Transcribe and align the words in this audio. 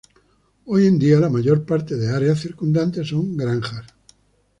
Hoy 0.65 0.87
en 0.87 0.97
día, 0.97 1.19
la 1.19 1.29
mayor 1.29 1.63
parte 1.63 1.95
del 1.95 2.15
área 2.15 2.35
circundante 2.35 3.05
son 3.05 3.37
granjas. 3.37 3.85